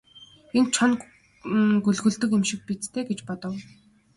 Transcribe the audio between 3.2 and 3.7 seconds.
бодов.